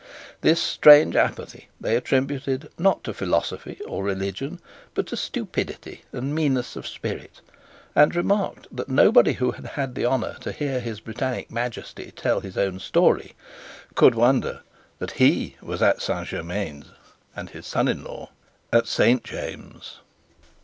[0.41, 4.59] This strange apathy they attributed, not to philosophy or religion,
[4.95, 7.39] but to stupidity and meanness of spirit,
[7.95, 12.39] and remarked that nobody who had had the honour to hear His Britannic Majesty tell
[12.39, 13.35] his own story
[13.93, 14.61] could wonder
[14.97, 16.85] that he was at Saint Germains
[17.35, 18.31] and his son in law
[18.73, 19.99] at Saint James's.